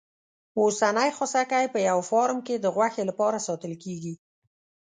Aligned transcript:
اوسنی 0.59 1.09
خوسکی 1.17 1.65
په 1.73 1.79
یوه 1.89 2.03
فارم 2.11 2.39
کې 2.47 2.55
د 2.57 2.65
غوښې 2.75 3.03
لپاره 3.09 3.43
ساتل 3.47 3.73
کېږي. 3.83 4.13